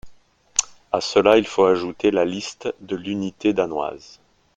[0.91, 4.19] À cela, il faut ajouter la Liste de l'unité danoise.